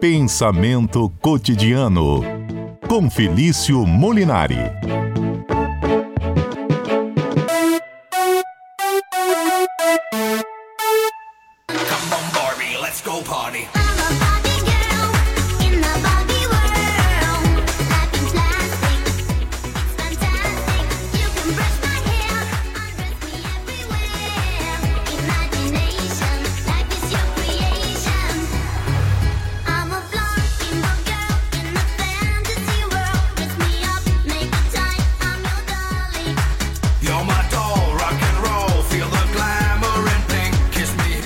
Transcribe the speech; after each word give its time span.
Pensamento 0.00 1.12
cotidiano 1.20 2.22
com 2.88 3.10
Felício 3.10 3.84
Molinari. 3.84 4.56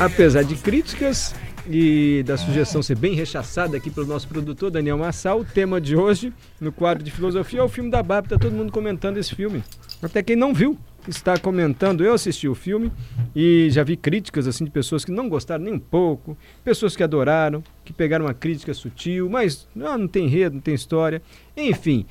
Apesar 0.05 0.43
de 0.43 0.55
críticas 0.57 1.35
e 1.67 2.23
da 2.27 2.37
sugestão 2.37 2.83
ser 2.83 2.95
bem 2.95 3.15
rechaçada 3.15 3.75
aqui 3.75 3.89
pelo 3.89 4.07
nosso 4.07 4.29
produtor 4.29 4.71
Daniel 4.71 4.99
Massal, 4.99 5.41
o 5.41 5.45
tema 5.47 5.81
de 5.81 5.97
hoje, 5.97 6.31
no 6.61 6.71
quadro 6.71 7.03
de 7.03 7.11
filosofia, 7.11 7.61
é 7.61 7.62
o 7.62 7.71
filme 7.71 7.91
da 7.91 8.03
Barbie. 8.03 8.29
Tá 8.29 8.39
todo 8.39 8.53
mundo 8.53 8.71
comentando 8.71 9.17
esse 9.17 9.35
filme. 9.35 9.65
Até 10.03 10.23
quem 10.23 10.37
não 10.37 10.53
viu 10.53 10.79
está 11.09 11.39
comentando. 11.39 12.05
Eu 12.05 12.12
assisti 12.12 12.47
o 12.47 12.55
filme 12.55 12.93
e 13.35 13.69
já 13.71 13.83
vi 13.83 13.97
críticas 13.97 14.47
assim 14.47 14.67
de 14.67 14.71
pessoas 14.71 15.07
que 15.07 15.11
não 15.11 15.27
gostaram 15.27 15.65
nem 15.65 15.73
um 15.73 15.79
pouco, 15.79 16.37
pessoas 16.62 16.95
que 16.95 17.03
adoraram, 17.03 17.65
que 17.83 17.95
pegaram 17.95 18.27
uma 18.27 18.34
crítica 18.34 18.75
sutil, 18.75 19.31
mas 19.31 19.67
ah, 19.81 19.97
não 19.97 20.06
tem 20.06 20.27
enredo, 20.27 20.56
não 20.56 20.62
tem 20.62 20.75
história. 20.75 21.23
Enfim, 21.56 22.05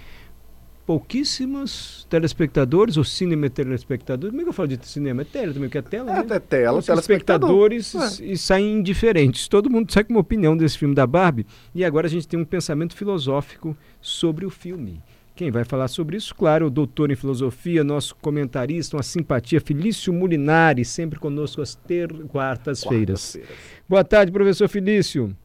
pouquíssimos 0.86 2.06
telespectadores, 2.10 2.98
ou 2.98 3.04
cinema 3.04 3.50
telespectadores. 3.50 4.32
Como 4.32 4.42
é 4.42 4.44
que 4.44 4.50
eu 4.50 4.54
falo 4.54 4.68
de 4.68 4.88
cinema? 4.88 5.22
É 5.22 5.26
tele 5.26 5.54
também, 5.54 5.70
que 5.70 5.78
é 5.78 5.82
tela, 5.82 6.12
É, 6.12 6.24
né? 6.24 6.36
é 6.36 6.40
tela, 6.40 6.80
Os 6.80 6.86
telespectador. 6.86 7.72
espectadores 7.74 8.20
e 8.22 8.38
saem 8.38 8.80
indiferentes. 8.80 9.48
Todo 9.48 9.70
mundo 9.70 9.92
sai 9.92 10.04
com 10.04 10.14
uma 10.14 10.20
opinião 10.20 10.56
desse 10.58 10.78
filme 10.78 10.94
da 10.96 11.06
Barbie. 11.08 11.46
E 11.74 11.84
agora 11.86 12.08
a 12.08 12.10
gente 12.10 12.28
tem 12.28 12.40
um 12.40 12.46
pensamento 12.46 12.96
filosófico 12.96 13.76
sobre 14.02 14.46
o 14.46 14.50
filme. 14.50 15.02
Quem 15.36 15.50
vai 15.50 15.64
falar 15.64 15.88
sobre 15.88 16.16
isso, 16.16 16.36
claro, 16.36 16.68
o 16.68 16.70
doutor 16.70 17.10
em 17.12 17.16
filosofia, 17.16 17.84
nosso 17.84 18.16
comentarista, 18.18 18.96
uma 18.96 19.02
simpatia, 19.02 19.60
Felício 19.60 20.14
Mulinari, 20.14 20.86
sempre 20.86 21.18
conosco 21.20 21.60
às 21.60 21.74
ter... 21.74 22.14
quartas-feiras. 22.28 23.38
Boa 23.90 24.04
tarde, 24.04 24.32
professor 24.32 24.68
Felício. 24.70 25.36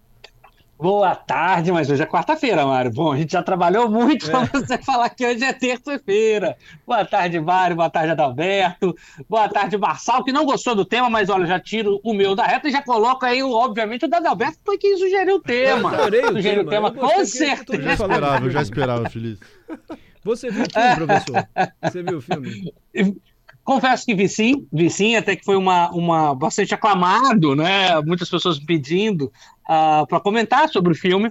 Boa 0.81 1.13
tarde, 1.17 1.73
mas 1.73 1.91
hoje 1.91 2.03
é 2.03 2.07
quarta-feira, 2.07 2.65
Mário. 2.65 2.93
Bom, 2.93 3.13
a 3.13 3.17
gente 3.17 3.33
já 3.33 3.43
trabalhou 3.43 3.91
muito 3.91 4.31
para 4.31 4.45
você 4.45 4.79
falar 4.85 5.09
que 5.11 5.27
hoje 5.27 5.43
é 5.45 5.53
terça-feira. 5.53 6.57
Boa 6.87 7.05
tarde, 7.05 7.41
Mário. 7.41 7.75
Boa 7.75 7.91
tarde, 7.91 8.13
Adalberto. 8.13 8.95
Boa 9.29 9.49
tarde, 9.49 9.77
Marçal, 9.77 10.23
que 10.23 10.31
não 10.31 10.45
gostou 10.45 10.77
do 10.77 10.85
tema, 10.85 11.11
mas 11.11 11.29
olha, 11.31 11.47
já 11.47 11.59
tiro 11.59 12.01
o 12.05 12.15
meu 12.15 12.37
da 12.37 12.45
reta 12.45 12.69
e 12.69 12.71
já 12.71 12.81
coloco 12.81 13.27
aí, 13.27 13.43
obviamente, 13.43 14.05
o 14.05 14.09
da 14.09 14.19
Adalberto 14.19 14.59
foi 14.65 14.79
quem 14.79 14.97
sugeriu 14.97 15.37
o 15.37 15.41
tema. 15.41 15.93
adorei 15.93 16.23
o 16.25 16.29
Sugeriu 16.35 16.63
o 16.63 16.67
tema. 16.69 16.93
tema, 16.93 17.03
Eu 17.07 17.09
gostei 17.09 17.49
com 17.49 17.57
certeza. 17.57 17.97
falou. 17.97 18.13
esperava, 18.15 18.47
eu 18.47 18.51
já 18.51 18.63
esperava, 18.63 19.11
Feliz. 19.11 19.39
Você 20.25 20.51
viu 20.51 20.65
o 20.65 20.71
filme, 20.71 20.95
professor? 21.07 21.49
Você 21.83 22.03
viu 22.03 22.19
o 22.19 22.21
filme? 22.21 22.73
Confesso 23.69 24.07
que 24.07 24.15
vi 24.15 24.27
sim, 24.31 24.67
vi 24.73 24.89
sim, 24.89 25.15
até 25.15 25.37
que 25.37 25.45
foi 25.45 25.55
uma, 25.55 25.91
uma 25.91 26.35
bastante 26.35 26.73
aclamado, 26.73 27.55
né? 27.55 28.01
Muitas 28.01 28.31
pessoas 28.31 28.59
pedindo 28.59 29.31
para 29.63 30.21
comentar 30.21 30.71
sobre 30.71 30.93
o 30.93 30.97
filme. 30.97 31.31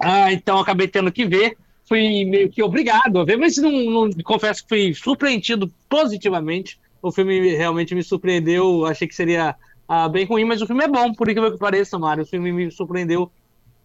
Ah, 0.00 0.32
então 0.32 0.58
acabei 0.58 0.88
tendo 0.88 1.12
que 1.12 1.26
ver. 1.26 1.58
Fui 1.88 2.24
meio 2.24 2.50
que 2.50 2.62
obrigado 2.62 3.18
a 3.20 3.24
ver, 3.26 3.36
mas 3.36 3.58
não, 3.58 3.70
não- 3.72 4.10
confesso 4.24 4.62
que 4.62 4.68
fui 4.70 4.94
surpreendido 4.94 5.70
positivamente. 5.88 6.80
O 7.02 7.12
filme 7.12 7.54
realmente 7.54 7.94
me 7.94 8.02
surpreendeu. 8.02 8.86
Achei 8.86 9.06
que 9.06 9.14
seria 9.14 9.54
ah, 9.86 10.08
bem 10.08 10.24
ruim, 10.24 10.46
mas 10.46 10.62
o 10.62 10.66
filme 10.66 10.84
é 10.84 10.88
bom, 10.88 11.12
por 11.12 11.28
incrível 11.28 11.52
que 11.52 11.58
pareça, 11.58 11.98
Mário. 11.98 12.24
O 12.24 12.26
filme 12.26 12.52
me 12.52 12.70
surpreendeu 12.70 13.30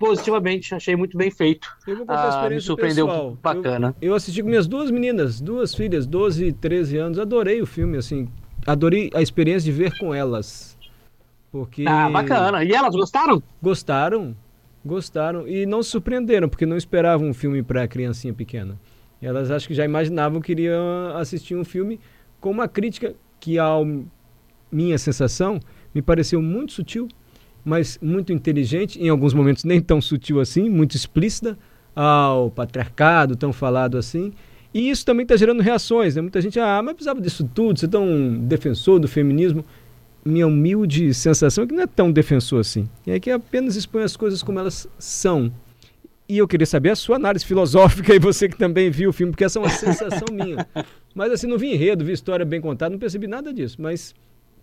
positivamente. 0.08 0.74
Achei 0.76 0.96
muito 0.96 1.18
bem 1.18 1.30
feito. 1.32 1.68
Eu 1.88 1.98
vou 1.98 2.06
contar 2.06 2.20
a 2.20 2.24
Ah, 2.24 2.28
me 2.28 2.36
experiência 2.36 2.68
surpreendeu 2.68 3.08
pessoal. 3.08 3.38
bacana. 3.42 3.96
Eu, 4.02 4.10
eu 4.10 4.16
assisti 4.16 4.42
com 4.42 4.50
minhas 4.50 4.68
duas 4.68 4.90
meninas, 4.92 5.40
duas 5.42 5.74
filhas, 5.76 6.06
12 6.06 6.46
e 6.46 6.54
13 6.54 6.98
anos. 6.98 7.20
Adorei 7.20 7.62
o 7.62 7.66
filme, 7.66 7.98
assim. 7.98 8.28
Adorei 8.66 9.10
a 9.14 9.22
experiência 9.22 9.72
de 9.72 9.78
ver 9.78 9.98
com 9.98 10.14
elas. 10.14 10.78
Porque 11.52 11.86
Ah, 11.88 12.10
bacana. 12.10 12.64
E 12.64 12.72
elas 12.72 12.94
gostaram? 12.96 13.42
gostaram, 13.62 14.36
gostaram 14.86 15.48
e 15.48 15.66
não 15.66 15.82
se 15.82 15.90
surpreenderam, 15.92 16.50
porque 16.50 16.66
não 16.66 16.76
esperavam 16.78 17.30
um 17.30 17.34
filme 17.34 17.64
para 17.64 17.88
criancinha 17.88 18.34
pequena. 18.34 18.80
Elas 19.22 19.50
acho 19.50 19.68
que 19.68 19.74
já 19.74 19.86
imaginavam 19.86 20.42
que 20.42 20.52
iriam 20.52 21.16
assistir 21.16 21.56
um 21.56 21.64
filme 21.64 22.00
com 22.42 22.52
uma 22.52 22.68
crítica 22.68 23.16
que, 23.40 23.58
ao 23.58 23.86
minha 24.72 24.98
sensação, 24.98 25.60
me 25.94 26.02
pareceu 26.02 26.42
muito 26.42 26.74
sutil, 26.74 27.08
mas 27.66 28.00
muito 28.02 28.32
inteligente, 28.32 29.02
em 29.02 29.10
alguns 29.10 29.34
momentos 29.34 29.64
nem 29.64 29.82
tão 29.82 30.00
sutil 30.00 30.40
assim, 30.40 30.70
muito 30.70 30.96
explícita 30.96 31.58
ao 31.96 32.52
patriarcado, 32.52 33.36
tão 33.36 33.52
falado 33.52 33.98
assim. 33.98 34.32
E 34.74 34.90
isso 34.90 35.06
também 35.06 35.24
está 35.24 35.36
gerando 35.36 35.62
reações, 35.62 36.16
né? 36.16 36.22
Muita 36.22 36.40
gente, 36.40 36.60
ah, 36.60 36.82
mas 36.84 36.94
precisava 36.94 37.20
disso 37.20 37.50
tudo, 37.54 37.80
você 37.80 37.86
é 37.86 37.90
tão 37.90 38.38
defensor 38.40 39.00
do 39.00 39.08
feminismo 39.08 39.66
minha 40.26 40.48
humilde 40.48 41.14
sensação 41.14 41.64
é 41.64 41.68
que 41.68 41.74
não 41.74 41.84
é 41.84 41.88
tão 41.88 42.12
defensor 42.12 42.60
assim. 42.60 42.90
É 43.06 43.20
que 43.20 43.30
apenas 43.30 43.76
expõe 43.76 44.02
as 44.02 44.18
coisas 44.18 44.42
como 44.42 44.58
elas 44.58 44.88
são. 44.98 45.54
E 46.28 46.40
eu 46.40 46.48
queria 46.48 46.66
saber 46.66 46.90
a 46.90 46.96
sua 46.96 47.18
análise 47.18 47.46
filosófica 47.46 48.14
e 48.16 48.18
você 48.18 48.50
que 48.50 48.58
também 48.58 48.90
viu 48.90 49.12
o 49.12 49.14
filme, 49.14 49.32
porque 49.32 49.44
essa 49.44 49.60
é 49.60 49.62
uma 49.62 49.70
sensação 49.70 50.26
minha. 50.34 50.68
Mas 51.14 51.32
assim, 51.32 51.46
não 51.46 51.60
vi 51.60 51.72
enredo, 51.72 52.04
vi 52.04 52.12
história 52.12 52.44
bem 52.44 52.60
contada, 52.60 52.90
não 52.90 52.98
percebi 52.98 53.28
nada 53.28 53.54
disso. 53.54 53.80
Mas 53.80 54.16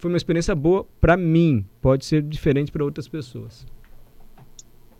foi 0.02 0.10
uma 0.10 0.16
experiência 0.16 0.52
boa 0.52 0.84
para 1.00 1.16
mim. 1.16 1.64
Pode 1.80 2.04
ser 2.04 2.22
diferente 2.22 2.72
para 2.72 2.84
outras 2.84 3.06
pessoas. 3.06 3.64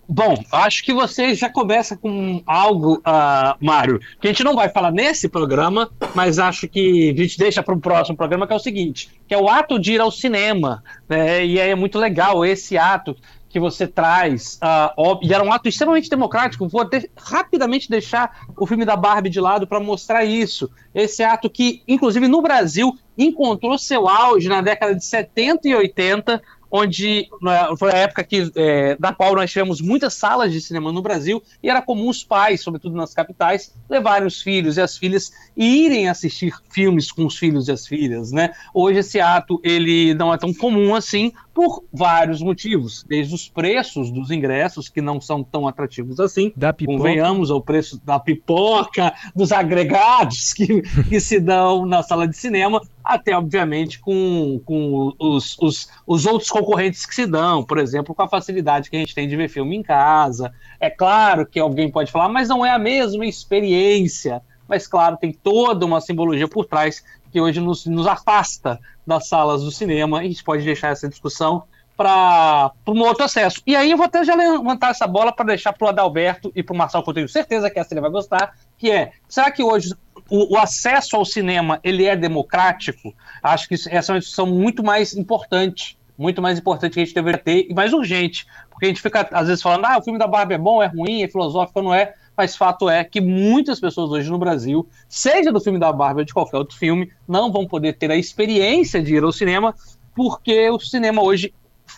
Bom, 0.09 0.37
acho 0.53 0.85
que 0.85 0.93
você 0.93 1.35
já 1.35 1.51
começa 1.51 1.97
com 1.97 2.41
algo, 2.47 3.01
ah, 3.05 3.57
Mário, 3.61 3.99
que 4.21 4.29
a 4.29 4.31
gente 4.31 4.45
não 4.45 4.55
vai 4.55 4.69
falar 4.69 4.93
nesse 4.93 5.29
programa, 5.29 5.91
mas 6.15 6.39
acho 6.39 6.69
que 6.69 7.11
a 7.11 7.21
gente 7.21 7.37
deixa 7.37 7.63
para 7.65 7.75
o 7.75 7.81
próximo 7.81 8.17
programa, 8.17 8.47
que 8.47 8.53
é 8.53 8.57
o 8.57 8.61
seguinte, 8.61 9.09
que 9.27 9.35
é 9.35 9.39
o 9.39 9.49
ato 9.49 9.77
de 9.77 9.95
ir 9.95 10.01
ao 10.01 10.11
cinema, 10.11 10.85
né? 11.09 11.45
E 11.45 11.59
é 11.59 11.75
muito 11.75 11.99
legal 11.99 12.45
esse 12.45 12.79
ato 12.79 13.17
que 13.53 13.61
você 13.61 13.87
traz, 13.87 14.59
ó, 14.97 15.21
e 15.23 15.33
era 15.33 15.45
um 15.45 15.53
ato 15.53 15.69
extremamente 15.69 16.09
democrático. 16.09 16.67
Vou 16.67 16.85
de- 16.85 17.11
rapidamente 17.17 17.91
deixar 17.91 18.47
o 18.57 18.67
filme 18.67 18.85
da 18.85 18.97
Barbie 18.97 19.29
de 19.29 19.41
lado 19.41 19.67
para 19.67 19.79
mostrar 19.79 20.25
isso. 20.25 20.71
Esse 20.95 21.23
ato 21.23 21.51
que, 21.51 21.83
inclusive 21.87 22.27
no 22.29 22.41
Brasil, 22.41 22.97
encontrou 23.17 23.77
seu 23.77 24.09
auge 24.09 24.49
na 24.49 24.63
década 24.63 24.95
de 24.95 25.05
70 25.05 25.69
e 25.69 25.75
80, 25.75 26.43
onde 26.75 27.29
né, 27.43 27.69
foi 27.79 27.93
a 27.93 27.97
época 27.99 28.25
que, 28.25 28.51
é, 28.57 28.97
da 28.99 29.13
qual 29.13 29.35
nós 29.35 29.51
tivemos 29.51 29.83
muitas 29.83 30.15
salas 30.15 30.51
de 30.51 30.59
cinema 30.59 30.91
no 30.91 31.03
Brasil 31.03 31.43
e 31.63 31.69
era 31.69 31.83
comum 31.83 32.09
os 32.09 32.25
pais, 32.25 32.63
sobretudo 32.63 32.97
nas 32.97 33.13
capitais, 33.13 33.75
levarem 33.91 34.27
os 34.27 34.41
filhos 34.41 34.79
e 34.79 34.81
as 34.81 34.97
filhas 34.97 35.31
e 35.55 35.85
irem 35.85 36.09
assistir 36.09 36.55
filmes 36.71 37.13
com 37.13 37.27
os 37.27 37.37
filhos 37.37 37.69
e 37.69 37.73
as 37.73 37.87
filhas, 37.87 38.33
né? 38.33 38.53
Hoje 38.73 39.01
esse 39.01 39.21
ato 39.21 39.61
ele 39.63 40.15
não 40.15 40.33
é 40.33 40.39
tão 40.39 40.55
comum 40.55 40.95
assim 40.95 41.31
por 41.55 41.85
vários 41.93 42.41
motivos, 42.41 43.05
desde 43.09 43.35
os 43.35 43.49
preços 43.49 44.11
dos 44.11 44.31
ingressos 44.31 44.89
que 44.89 45.01
não 45.03 45.21
são 45.21 45.45
tão 45.45 45.69
atrativos 45.69 46.19
assim, 46.19 46.53
Da 46.57 46.73
pipoca. 46.73 46.99
convenhamos 46.99 47.51
ao 47.51 47.61
preço 47.61 48.01
da 48.05 48.19
pipoca, 48.19 49.13
dos 49.35 49.53
agregados 49.53 50.53
que, 50.53 50.83
que 51.09 51.21
se 51.21 51.39
dão 51.39 51.85
na 51.85 52.03
sala 52.03 52.27
de 52.27 52.37
cinema, 52.37 52.81
até 53.05 53.37
obviamente 53.37 53.99
com, 54.01 54.61
com 54.65 55.13
os, 55.19 55.57
os, 55.61 55.89
os 56.07 56.27
outros 56.27 56.51
concorrentes 56.51 57.05
que 57.05 57.15
se 57.15 57.27
dão, 57.27 57.63
por 57.63 57.79
exemplo, 57.79 58.15
com 58.15 58.23
a 58.23 58.29
facilidade 58.29 58.89
que 58.89 58.97
a 58.97 59.01
gente 59.01 59.15
tem 59.15 59.29
de 59.29 59.37
ver 59.37 59.49
filme 59.49 59.77
em 59.77 59.83
casa. 59.83 60.53
É 60.81 60.89
claro 60.89 61.47
que 61.47 61.61
alguém 61.61 61.91
pode 61.91 62.11
falar, 62.11 62.29
mas 62.29 62.49
não 62.49 62.65
é 62.65 62.71
a 62.71 62.79
mesma 62.79 63.27
experiência. 63.27 64.43
Mas 64.69 64.87
claro, 64.87 65.19
tem 65.19 65.33
toda 65.33 65.85
uma 65.85 66.01
simbologia 66.01 66.49
por 66.49 66.65
trás 66.65 67.05
que 67.33 67.41
hoje 67.41 67.61
nos, 67.61 67.87
nos 67.87 68.07
afasta 68.07 68.79
das 69.07 69.27
salas 69.27 69.65
do 69.65 69.71
cinema 69.71 70.23
e 70.23 70.27
a 70.27 70.29
gente 70.29 70.45
pode 70.45 70.65
deixar 70.65 70.89
essa 70.89 71.09
discussão 71.09 71.65
para 71.97 72.73
um 72.89 73.01
outro 73.01 73.25
acesso. 73.25 73.63
E 73.67 73.77
aí 73.77 73.91
eu 73.91 73.97
vou 73.97 74.07
até 74.07 74.25
já 74.25 74.35
levantar 74.35 74.91
essa 74.91 75.07
bola 75.07 75.33
para 75.33 75.47
deixar 75.47 75.73
para 75.73 75.87
o 75.87 75.89
Adalberto 75.89 76.53
e 76.55 76.63
para 76.63 76.75
o 76.75 76.77
Marcelo, 76.77 77.05
que 77.05 77.11
eu 77.11 77.15
tenho 77.15 77.29
certeza 77.29 77.71
que 77.71 77.79
essa 77.79 77.95
ele 77.95 78.01
vai 78.01 78.11
gostar, 78.11 78.55
que 78.77 78.91
é, 78.91 79.13
será 79.29 79.51
que 79.51 79.63
hoje 79.63 79.95
o, 80.29 80.55
o 80.55 80.59
acesso 80.59 81.17
ao 81.17 81.25
cinema 81.25 81.81
ele 81.83 82.05
é 82.05 82.17
democrático? 82.17 83.15
Acho 83.43 83.69
que 83.69 83.75
essa 83.75 84.13
é 84.13 84.15
uma 84.15 84.21
discussão 84.21 84.47
muito 84.47 84.83
mais 84.83 85.15
importante, 85.15 85.99
muito 86.19 86.43
mais 86.43 86.59
importante 86.59 86.95
que 86.95 87.01
a 87.01 87.05
gente 87.05 87.15
deveria 87.15 87.41
ter 87.41 87.67
e 87.69 87.75
mais 87.75 87.93
urgente, 87.93 88.47
porque 88.71 88.87
a 88.87 88.89
gente 88.89 89.03
fica 89.03 89.29
às 89.33 89.47
vezes 89.47 89.63
falando, 89.63 89.85
ah, 89.85 89.99
o 89.99 90.03
filme 90.03 90.19
da 90.19 90.27
Barbie 90.27 90.55
é 90.55 90.59
bom, 90.59 90.83
é 90.83 90.87
ruim, 90.87 91.23
é 91.23 91.29
filosófico, 91.29 91.83
não 91.83 91.95
é, 91.95 92.15
mas 92.43 92.57
fato 92.57 92.91
é 92.91 93.05
que 93.05 93.21
muitas 93.21 93.79
pessoas 93.79 94.11
hoje 94.11 94.29
no 94.29 94.37
Brasil, 94.37 94.85
seja 95.09 95.53
do 95.53 95.61
filme 95.61 95.79
da 95.79 95.93
Barbie 95.93 96.23
ou 96.23 96.25
de 96.25 96.35
qualquer 96.35 96.57
outro 96.57 96.77
filme, 96.77 97.09
não 97.29 97.53
vão 97.53 97.69
poder 97.69 97.93
ter 97.93 98.11
a 98.11 98.17
experiência 98.17 99.01
de 99.01 99.15
ir 99.15 99.23
ao 99.23 99.31
cinema, 99.31 99.73
porque 100.13 100.69
o 100.69 100.81
cinema 100.81 101.23
hoje, 101.23 101.55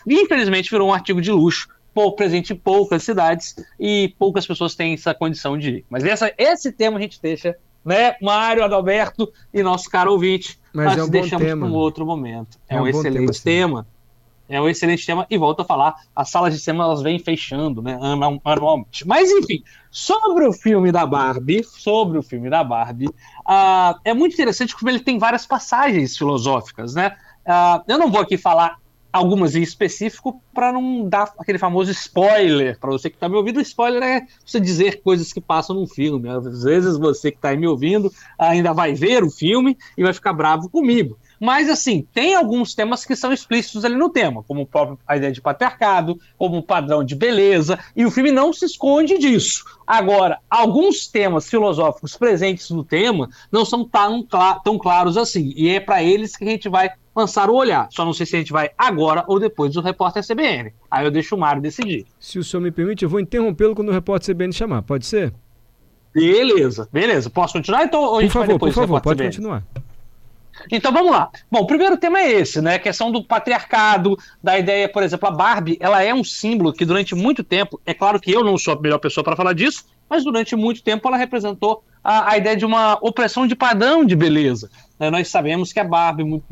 infelizmente, 0.07 0.71
virou 0.71 0.91
um 0.91 0.93
artigo 0.93 1.23
de 1.23 1.33
luxo 1.33 1.67
presente 2.15 2.53
em 2.53 2.57
poucas 2.57 3.03
cidades 3.05 3.57
e 3.81 4.15
poucas 4.19 4.47
pessoas 4.47 4.75
têm 4.75 4.93
essa 4.93 5.15
condição 5.15 5.57
de 5.57 5.77
ir. 5.77 5.85
Mas 5.89 6.05
essa, 6.05 6.31
esse 6.37 6.71
tema 6.71 6.99
a 6.99 7.01
gente 7.01 7.19
deixa, 7.23 7.57
né, 7.83 8.15
Mário, 8.21 8.65
Adalberto 8.65 9.33
e 9.51 9.63
nosso 9.63 9.89
caro 9.89 10.13
ouvinte, 10.13 10.61
Mas 10.75 10.89
nós 10.89 10.99
é 10.99 11.05
um 11.05 11.09
deixamos 11.09 11.47
tema. 11.47 11.65
para 11.65 11.75
um 11.75 11.79
outro 11.79 12.05
momento. 12.05 12.59
É, 12.69 12.75
É 12.75 12.81
um, 12.81 12.85
um 12.85 12.89
excelente 12.89 13.43
tema. 13.43 13.87
É 14.47 14.61
um 14.61 14.69
excelente 14.69 15.07
tema, 15.07 15.27
e 15.31 15.39
volto 15.39 15.61
a 15.61 15.65
falar, 15.65 15.95
as 16.15 16.29
salas 16.31 16.53
de 16.53 16.61
cinema 16.61 16.85
elas 16.85 17.01
vêm 17.01 17.19
fechando, 17.19 17.81
né, 17.81 17.95
anual- 18.01 18.41
anualmente. 18.45 19.07
Mas, 19.07 19.31
enfim, 19.31 19.63
sobre 19.91 20.47
o 20.47 20.53
filme 20.53 20.93
da 20.93 21.07
Barbie, 21.07 21.65
sobre 21.65 22.19
o 22.19 22.23
filme 22.23 22.51
da 22.51 22.63
Barbie, 22.63 23.09
ah, 23.47 23.99
é 24.05 24.13
muito 24.13 24.35
interessante 24.35 24.77
como 24.77 24.91
ele 24.91 25.01
tem 25.01 25.19
várias 25.19 25.47
passagens 25.47 26.17
filosóficas, 26.17 26.95
né? 26.95 27.17
Ah, 27.47 27.83
eu 27.89 27.99
não 27.99 28.11
vou 28.11 28.21
aqui 28.21 28.37
falar 28.37 28.77
algumas 29.13 29.55
em 29.55 29.63
específico 29.63 30.43
para 30.53 30.73
não 30.73 31.09
dar 31.09 31.33
aquele 31.39 31.57
famoso 31.59 31.91
spoiler 31.93 32.79
para 32.81 32.91
você 32.91 33.09
que 33.09 33.17
está 33.17 33.29
me 33.29 33.37
ouvindo. 33.37 33.61
Spoiler 33.61 34.03
é 34.03 34.23
você 34.45 34.59
dizer 34.59 35.01
coisas 35.03 35.33
que 35.33 35.41
passam 35.41 35.77
num 35.77 35.87
filme. 35.87 36.29
Às 36.29 36.65
vezes 36.65 36.99
você 36.99 37.31
que 37.31 37.39
está 37.39 37.55
me 37.55 37.67
ouvindo 37.67 38.11
ainda 38.37 38.73
vai 38.75 38.93
ver 38.93 39.23
o 39.23 39.31
filme 39.31 39.77
e 39.97 40.03
vai 40.03 40.13
ficar 40.13 40.33
bravo 40.33 40.69
comigo. 40.69 41.17
Mas, 41.45 41.69
assim, 41.69 42.09
tem 42.15 42.35
alguns 42.35 42.75
temas 42.75 43.05
que 43.05 43.15
são 43.15 43.31
explícitos 43.31 43.85
ali 43.85 43.97
no 43.97 44.09
tema, 44.09 44.43
como 44.45 44.63
o 44.63 44.67
próprio, 44.67 44.99
a 45.07 45.15
ideia 45.15 45.31
de 45.31 45.43
patriarcado, 45.43 46.19
como 46.39 46.57
o 46.57 46.63
padrão 46.63 47.05
de 47.05 47.15
beleza, 47.15 47.79
e 47.95 48.07
o 48.07 48.11
filme 48.11 48.33
não 48.33 48.51
se 48.51 48.65
esconde 48.65 49.19
disso. 49.19 49.63
Agora, 49.87 50.39
alguns 50.49 51.07
temas 51.07 51.47
filosóficos 51.47 52.17
presentes 52.17 52.71
no 52.71 52.83
tema 52.83 53.29
não 53.53 53.63
são 53.63 53.87
tão, 53.87 54.27
tão 54.65 54.79
claros 54.79 55.19
assim, 55.19 55.53
e 55.55 55.69
é 55.69 55.81
para 55.81 56.03
eles 56.03 56.35
que 56.35 56.45
a 56.45 56.49
gente 56.49 56.67
vai 56.67 56.89
lançar 57.15 57.51
o 57.51 57.55
olhar. 57.55 57.89
Só 57.91 58.07
não 58.07 58.15
sei 58.15 58.25
se 58.25 58.37
a 58.37 58.39
gente 58.39 58.51
vai 58.51 58.71
agora 58.79 59.23
ou 59.29 59.39
depois 59.39 59.75
do 59.75 59.83
repórter 59.83 60.27
CBN. 60.27 60.73
Aí 60.91 61.05
eu 61.05 61.11
deixo 61.11 61.37
o 61.37 61.39
Mário 61.39 61.61
decidir. 61.61 62.07
Se 62.19 62.39
o 62.39 62.43
senhor 62.43 62.63
me 62.63 62.71
permite, 62.71 63.05
eu 63.05 63.09
vou 63.11 63.21
interrompê-lo 63.21 63.75
quando 63.75 63.91
o 63.91 63.93
repórter 63.93 64.35
CBN 64.35 64.51
chamar. 64.51 64.81
Pode 64.81 65.05
ser? 65.05 65.35
Beleza, 66.15 66.89
beleza. 66.91 67.29
Posso 67.29 67.53
continuar? 67.53 67.85
Então, 67.85 68.01
ou 68.01 68.07
a 68.07 68.13
Por 68.15 68.23
gente 68.23 68.33
vai 68.33 68.47
favor, 68.47 68.59
por 68.59 68.69
depois 68.69 68.75
do 68.75 68.81
favor, 68.81 69.01
pode 69.03 69.17
CBN? 69.19 69.31
continuar. 69.31 69.63
Então 70.71 70.93
vamos 70.93 71.11
lá. 71.11 71.31
Bom, 71.51 71.61
o 71.61 71.67
primeiro 71.67 71.97
tema 71.97 72.21
é 72.21 72.33
esse, 72.33 72.61
né? 72.61 72.75
A 72.75 72.79
questão 72.79 73.11
do 73.11 73.25
patriarcado, 73.25 74.19
da 74.43 74.59
ideia, 74.59 74.89
por 74.89 75.03
exemplo, 75.03 75.29
a 75.29 75.33
Barbie, 75.33 75.79
ela 75.81 76.03
é 76.03 76.15
um 76.15 76.25
símbolo 76.25 76.73
que 76.73 76.85
durante 76.85 77.15
muito 77.15 77.43
tempo, 77.43 77.81
é 77.85 77.95
claro 77.95 78.21
que 78.21 78.33
eu 78.33 78.45
não 78.45 78.57
sou 78.57 78.75
a 78.75 78.81
melhor 78.81 78.99
pessoa 78.99 79.25
para 79.25 79.37
falar 79.37 79.53
disso, 79.53 79.85
mas 80.09 80.25
durante 80.25 80.55
muito 80.55 80.83
tempo 80.83 81.07
ela 81.09 81.17
representou 81.17 81.83
a, 82.03 82.33
a 82.33 82.37
ideia 82.37 82.57
de 82.57 82.67
uma 82.67 82.99
opressão 83.01 83.47
de 83.47 83.57
padrão 83.57 84.05
de 84.05 84.15
beleza. 84.15 84.71
Né, 84.99 85.11
nós 85.11 85.29
sabemos 85.29 85.73
que 85.73 85.81
a 85.81 85.85
Barbie, 85.85 86.43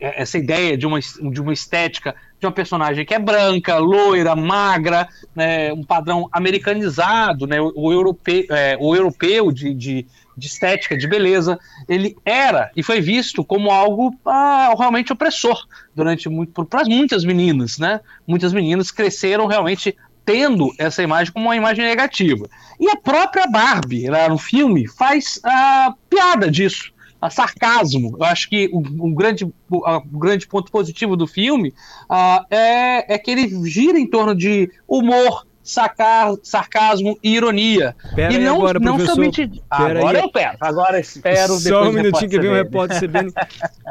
essa 0.00 0.38
ideia 0.38 0.76
de 0.76 0.86
uma, 0.86 1.00
de 1.00 1.40
uma 1.40 1.52
estética 1.52 2.14
de 2.38 2.46
uma 2.46 2.52
personagem 2.52 3.04
que 3.04 3.14
é 3.14 3.18
branca, 3.18 3.78
loira, 3.78 4.36
magra, 4.36 5.08
né, 5.34 5.72
um 5.72 5.82
padrão 5.82 6.28
americanizado, 6.30 7.46
né, 7.46 7.60
o, 7.60 7.92
europeu, 7.92 8.44
é, 8.50 8.76
o 8.78 8.94
europeu 8.94 9.50
de, 9.50 9.72
de, 9.72 10.06
de 10.36 10.46
estética, 10.46 10.96
de 10.96 11.08
beleza, 11.08 11.58
ele 11.88 12.16
era 12.24 12.70
e 12.76 12.82
foi 12.82 13.00
visto 13.00 13.44
como 13.44 13.70
algo 13.70 14.14
ah, 14.26 14.74
realmente 14.76 15.12
opressor 15.12 15.66
durante 15.94 16.28
para 16.68 16.84
muitas 16.84 17.24
meninas, 17.24 17.78
né? 17.78 18.00
Muitas 18.26 18.52
meninas 18.52 18.90
cresceram 18.90 19.46
realmente 19.46 19.96
tendo 20.26 20.74
essa 20.76 21.02
imagem 21.02 21.32
como 21.32 21.46
uma 21.46 21.56
imagem 21.56 21.84
negativa. 21.84 22.48
E 22.78 22.90
a 22.90 22.96
própria 22.96 23.46
Barbie, 23.46 24.10
lá 24.10 24.28
no 24.28 24.36
filme, 24.36 24.86
faz 24.88 25.40
ah, 25.44 25.94
piada 26.10 26.50
disso, 26.50 26.92
a 27.20 27.30
sarcasmo. 27.30 28.16
Eu 28.18 28.24
acho 28.24 28.48
que 28.48 28.68
o, 28.72 29.14
grande, 29.14 29.44
o, 29.70 30.18
grande 30.18 30.46
ponto 30.46 30.70
positivo 30.70 31.16
do 31.16 31.26
filme 31.26 31.72
ah, 32.08 32.44
é, 32.50 33.14
é 33.14 33.18
que 33.18 33.30
ele 33.30 33.68
gira 33.68 33.98
em 33.98 34.06
torno 34.06 34.34
de 34.34 34.70
humor, 34.86 35.46
sacar, 35.62 36.34
sarcasmo 36.42 37.18
e 37.22 37.34
ironia. 37.34 37.96
Pera 38.14 38.32
e 38.32 38.38
não, 38.38 38.56
agora, 38.56 38.78
não 38.78 38.98
somente. 39.00 39.50
Agora 39.68 40.18
aí. 40.18 40.24
eu 40.24 40.30
pego, 40.30 40.56
agora 40.60 41.00
espero. 41.00 41.54
Só 41.54 41.88
um 41.88 41.92
minutinho 41.92 42.30
que 42.30 42.38
vem 42.38 42.50
o 42.50 42.54
repórter 42.54 43.00
CBN 43.00 43.32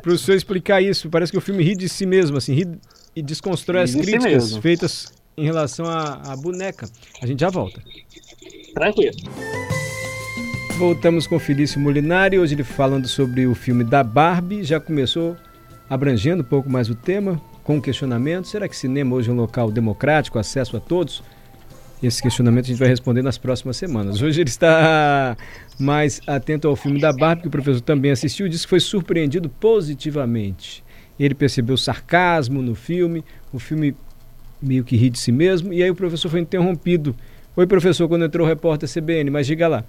para 0.02 0.12
o 0.12 0.18
senhor 0.18 0.38
explicar 0.38 0.82
isso. 0.82 1.10
Parece 1.10 1.32
que 1.32 1.38
o 1.38 1.42
filme 1.42 1.64
ri 1.64 1.76
de 1.76 1.90
si 1.90 2.06
mesmo, 2.06 2.38
assim, 2.38 2.54
ri 2.54 2.80
e 3.16 3.22
desconstrói 3.22 3.84
as 3.84 3.94
Ri 3.94 4.02
de 4.02 4.06
si 4.06 4.12
críticas 4.12 4.44
mesmo. 4.44 4.62
feitas 4.62 5.14
em 5.38 5.46
relação 5.46 5.86
à, 5.86 6.22
à 6.32 6.36
boneca. 6.36 6.88
A 7.22 7.26
gente 7.26 7.42
já 7.42 7.50
volta. 7.50 7.82
Tranquilo. 8.74 9.16
Voltamos 10.78 11.26
com 11.26 11.40
Felício 11.40 11.80
Molinari, 11.80 12.38
hoje 12.38 12.54
ele 12.54 12.64
falando 12.64 13.08
sobre 13.08 13.48
o 13.48 13.56
filme 13.56 13.82
da 13.82 14.04
Barbie, 14.04 14.62
já 14.62 14.78
começou 14.78 15.38
abrangendo 15.90 16.44
um 16.44 16.46
pouco 16.46 16.70
mais 16.70 16.90
o 16.90 16.96
tema, 16.96 17.42
com 17.64 17.82
questionamento, 17.82 18.50
será 18.50 18.68
que 18.68 18.76
cinema 18.76 19.16
hoje 19.16 19.30
é 19.30 19.34
um 19.34 19.38
local 19.38 19.72
democrático, 19.72 20.38
acesso 20.38 20.76
a 20.76 20.82
todos? 20.82 21.24
Esse 22.04 22.22
questionamento 22.22 22.66
a 22.66 22.68
gente 22.68 22.78
vai 22.78 22.90
responder 22.90 23.22
nas 23.22 23.38
próximas 23.38 23.78
semanas. 23.78 24.22
Hoje 24.22 24.42
ele 24.42 24.50
está 24.50 25.38
mais 25.80 26.20
atento 26.28 26.68
ao 26.68 26.76
filme 26.76 27.00
da 27.00 27.14
Barbie, 27.14 27.44
que 27.44 27.48
o 27.48 27.52
professor 27.52 27.80
também 27.80 28.12
assistiu, 28.12 28.50
disse 28.50 28.66
que 28.66 28.70
foi 28.72 28.82
surpreendido 28.82 29.48
positivamente. 29.48 30.84
Ele 31.18 31.34
percebeu 31.34 31.78
sarcasmo 31.78 32.62
no 32.62 32.76
filme, 32.76 33.24
o 33.54 33.60
filme 33.60 33.96
meio 34.62 34.84
que 34.84 34.98
ri 34.98 35.10
de 35.10 35.20
si 35.20 35.32
mesmo, 35.32 35.72
e 35.72 35.82
aí 35.82 35.90
o 35.90 35.96
professor 35.96 36.30
foi 36.30 36.42
interrompido. 36.42 37.16
Oi, 37.56 37.66
professor, 37.66 38.10
quando 38.10 38.26
entrou 38.26 38.46
o 38.46 38.50
repórter 38.50 38.90
CBN, 38.90 39.30
mas 39.30 39.48
diga 39.48 39.70
lá. 39.70 39.86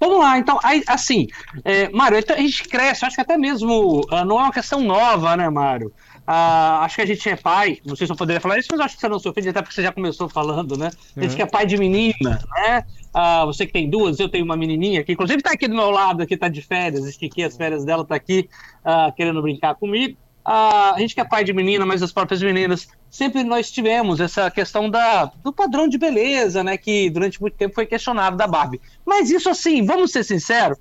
Vamos 0.00 0.18
lá, 0.20 0.38
então, 0.38 0.58
aí, 0.62 0.82
assim, 0.86 1.26
é, 1.64 1.88
Mário, 1.90 2.18
então 2.18 2.36
a 2.36 2.40
gente 2.40 2.64
cresce, 2.68 3.04
acho 3.04 3.16
que 3.16 3.20
até 3.22 3.36
mesmo 3.36 4.06
ah, 4.10 4.24
não 4.24 4.38
é 4.38 4.42
uma 4.44 4.52
questão 4.52 4.80
nova, 4.80 5.36
né, 5.36 5.48
Mário? 5.50 5.92
Ah, 6.26 6.84
acho 6.84 6.96
que 6.96 7.02
a 7.02 7.06
gente 7.06 7.28
é 7.28 7.36
pai, 7.36 7.78
não 7.84 7.96
sei 7.96 8.06
se 8.06 8.12
eu 8.12 8.16
poderia 8.16 8.40
falar 8.40 8.58
isso, 8.58 8.68
mas 8.70 8.80
acho 8.80 8.94
que 8.94 9.00
você 9.00 9.08
não 9.08 9.18
se 9.18 9.28
ofende, 9.28 9.48
até 9.48 9.60
porque 9.62 9.74
você 9.74 9.82
já 9.82 9.92
começou 9.92 10.28
falando, 10.28 10.76
né? 10.76 10.92
A 11.18 11.24
gente 11.24 11.32
Uhum. 11.32 11.36
que 11.36 11.42
é 11.42 11.46
pai 11.46 11.66
de 11.66 11.76
menina, 11.78 12.38
né? 12.56 12.84
Ah, 13.12 13.44
você 13.46 13.66
que 13.66 13.72
tem 13.72 13.88
duas, 13.90 14.20
eu 14.20 14.28
tenho 14.28 14.44
uma 14.44 14.56
menininha 14.56 15.02
que 15.02 15.12
inclusive 15.12 15.42
tá 15.42 15.52
aqui 15.52 15.66
do 15.66 15.74
meu 15.74 15.90
lado, 15.90 16.22
aqui 16.22 16.36
tá 16.36 16.48
de 16.48 16.62
férias, 16.62 17.04
estiquei 17.06 17.44
as 17.44 17.56
férias 17.56 17.84
dela, 17.84 18.06
tá 18.06 18.14
aqui 18.14 18.48
ah, 18.84 19.10
querendo 19.16 19.42
brincar 19.42 19.74
comigo. 19.74 20.16
A 20.44 20.94
gente 20.98 21.14
que 21.14 21.20
é 21.20 21.24
pai 21.24 21.44
de 21.44 21.52
menina, 21.52 21.84
mas 21.84 22.02
as 22.02 22.12
próprias 22.12 22.42
meninas, 22.42 22.88
sempre 23.10 23.44
nós 23.44 23.70
tivemos 23.70 24.18
essa 24.18 24.50
questão 24.50 24.88
da, 24.88 25.26
do 25.26 25.52
padrão 25.52 25.86
de 25.86 25.98
beleza, 25.98 26.64
né? 26.64 26.76
Que 26.76 27.10
durante 27.10 27.40
muito 27.40 27.56
tempo 27.56 27.74
foi 27.74 27.84
questionado 27.84 28.36
da 28.36 28.46
Barbie. 28.46 28.80
Mas 29.04 29.30
isso, 29.30 29.50
assim, 29.50 29.84
vamos 29.84 30.10
ser 30.10 30.24
sinceros, 30.24 30.78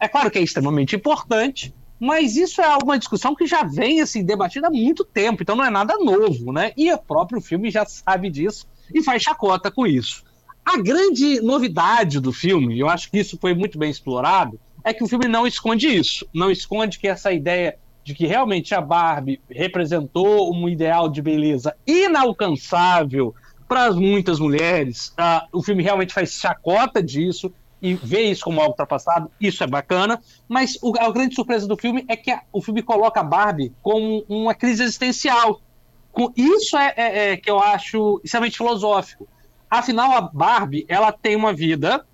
é 0.00 0.08
claro 0.08 0.30
que 0.30 0.38
é 0.38 0.42
extremamente 0.42 0.96
importante, 0.96 1.74
mas 2.00 2.36
isso 2.36 2.60
é 2.60 2.76
uma 2.82 2.98
discussão 2.98 3.34
que 3.34 3.46
já 3.46 3.62
vem 3.62 4.00
assim 4.00 4.24
debatida 4.24 4.68
há 4.68 4.70
muito 4.70 5.04
tempo, 5.04 5.42
então 5.42 5.56
não 5.56 5.64
é 5.64 5.70
nada 5.70 5.96
novo, 5.98 6.52
né? 6.52 6.72
E 6.76 6.92
o 6.92 6.98
próprio 6.98 7.40
filme 7.40 7.70
já 7.70 7.84
sabe 7.84 8.30
disso 8.30 8.66
e 8.94 9.02
faz 9.02 9.22
chacota 9.22 9.70
com 9.70 9.86
isso. 9.86 10.22
A 10.64 10.76
grande 10.78 11.40
novidade 11.40 12.20
do 12.20 12.32
filme, 12.32 12.78
eu 12.78 12.88
acho 12.88 13.10
que 13.10 13.18
isso 13.18 13.38
foi 13.40 13.54
muito 13.54 13.78
bem 13.78 13.90
explorado, 13.90 14.60
é 14.84 14.92
que 14.92 15.02
o 15.02 15.08
filme 15.08 15.26
não 15.26 15.46
esconde 15.46 15.88
isso, 15.88 16.26
não 16.32 16.50
esconde 16.50 16.98
que 16.98 17.08
essa 17.08 17.32
ideia 17.32 17.78
de 18.08 18.14
que 18.14 18.26
realmente 18.26 18.74
a 18.74 18.80
Barbie 18.80 19.38
representou 19.50 20.50
um 20.54 20.66
ideal 20.66 21.10
de 21.10 21.20
beleza 21.20 21.76
inalcançável 21.86 23.34
para 23.68 23.92
muitas 23.92 24.40
mulheres. 24.40 25.12
Ah, 25.14 25.46
o 25.52 25.62
filme 25.62 25.82
realmente 25.82 26.14
faz 26.14 26.30
chacota 26.32 27.02
disso 27.02 27.52
e 27.82 27.92
vê 27.92 28.22
isso 28.22 28.44
como 28.44 28.60
algo 28.60 28.70
ultrapassado, 28.72 29.30
isso 29.38 29.62
é 29.62 29.66
bacana, 29.66 30.18
mas 30.48 30.78
o- 30.82 30.94
a 30.98 31.12
grande 31.12 31.34
surpresa 31.34 31.68
do 31.68 31.76
filme 31.76 32.02
é 32.08 32.16
que 32.16 32.30
a- 32.30 32.40
o 32.50 32.62
filme 32.62 32.82
coloca 32.82 33.20
a 33.20 33.22
Barbie 33.22 33.74
como 33.82 34.24
uma 34.26 34.54
crise 34.54 34.82
existencial. 34.84 35.60
Com- 36.10 36.32
Isso 36.34 36.78
é, 36.78 36.94
é- 36.96 37.32
é 37.32 37.36
que 37.36 37.50
eu 37.50 37.58
acho 37.60 38.22
extremamente 38.24 38.56
filosófico. 38.56 39.28
Afinal, 39.70 40.12
a 40.12 40.22
Barbie 40.22 40.86
ela 40.88 41.12
tem 41.12 41.36
uma 41.36 41.52
vida 41.52 42.06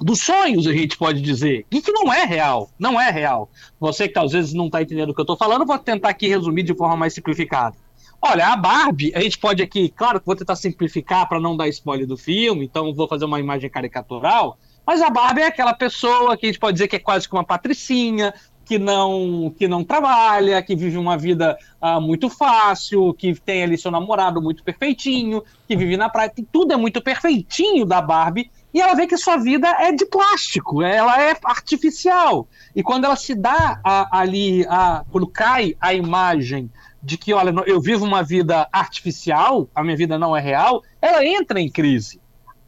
dos 0.00 0.20
sonhos, 0.20 0.66
a 0.66 0.72
gente 0.72 0.96
pode 0.96 1.20
dizer, 1.20 1.66
e 1.70 1.80
que 1.80 1.92
não 1.92 2.12
é 2.12 2.24
real, 2.24 2.70
não 2.78 3.00
é 3.00 3.10
real. 3.10 3.50
Você 3.80 4.08
que 4.08 4.18
às 4.18 4.32
vezes 4.32 4.52
não 4.52 4.66
está 4.66 4.82
entendendo 4.82 5.10
o 5.10 5.14
que 5.14 5.20
eu 5.20 5.24
estou 5.24 5.36
falando, 5.36 5.66
vou 5.66 5.78
tentar 5.78 6.10
aqui 6.10 6.28
resumir 6.28 6.62
de 6.62 6.74
forma 6.74 6.96
mais 6.96 7.14
simplificada. 7.14 7.76
Olha, 8.20 8.48
a 8.48 8.56
Barbie, 8.56 9.12
a 9.14 9.20
gente 9.20 9.38
pode 9.38 9.62
aqui, 9.62 9.88
claro 9.88 10.18
que 10.18 10.26
vou 10.26 10.36
tentar 10.36 10.56
simplificar 10.56 11.28
para 11.28 11.38
não 11.38 11.56
dar 11.56 11.68
spoiler 11.68 12.06
do 12.06 12.16
filme, 12.16 12.64
então 12.64 12.94
vou 12.94 13.06
fazer 13.06 13.24
uma 13.24 13.38
imagem 13.38 13.68
caricatural, 13.68 14.58
mas 14.86 15.02
a 15.02 15.10
Barbie 15.10 15.42
é 15.42 15.46
aquela 15.46 15.74
pessoa 15.74 16.36
que 16.36 16.46
a 16.46 16.48
gente 16.48 16.58
pode 16.58 16.74
dizer 16.74 16.88
que 16.88 16.96
é 16.96 16.98
quase 16.98 17.28
que 17.28 17.34
uma 17.34 17.44
patricinha, 17.44 18.32
que 18.66 18.78
não, 18.80 19.54
que 19.56 19.68
não 19.68 19.84
trabalha, 19.84 20.60
que 20.60 20.74
vive 20.74 20.98
uma 20.98 21.16
vida 21.16 21.56
ah, 21.80 22.00
muito 22.00 22.28
fácil, 22.28 23.14
que 23.14 23.32
tem 23.40 23.62
ali 23.62 23.78
seu 23.78 23.92
namorado 23.92 24.42
muito 24.42 24.64
perfeitinho, 24.64 25.42
que 25.68 25.76
vive 25.76 25.96
na 25.96 26.08
praia, 26.08 26.32
tudo 26.50 26.72
é 26.72 26.76
muito 26.76 27.00
perfeitinho 27.00 27.86
da 27.86 28.02
Barbie, 28.02 28.50
e 28.76 28.80
ela 28.82 28.94
vê 28.94 29.06
que 29.06 29.16
sua 29.16 29.38
vida 29.38 29.66
é 29.80 29.90
de 29.90 30.04
plástico, 30.04 30.82
ela 30.82 31.18
é 31.22 31.34
artificial. 31.42 32.46
E 32.74 32.82
quando 32.82 33.06
ela 33.06 33.16
se 33.16 33.34
dá 33.34 33.80
a- 33.82 34.18
ali, 34.20 34.66
a, 34.68 35.02
quando 35.10 35.26
cai 35.26 35.74
a 35.80 35.94
imagem 35.94 36.70
de 37.02 37.16
que, 37.16 37.32
olha, 37.32 37.54
eu 37.66 37.80
vivo 37.80 38.04
uma 38.04 38.22
vida 38.22 38.68
artificial, 38.70 39.66
a 39.74 39.82
minha 39.82 39.96
vida 39.96 40.18
não 40.18 40.36
é 40.36 40.40
real, 40.42 40.82
ela 41.00 41.24
entra 41.24 41.58
em 41.58 41.70
crise. 41.70 42.20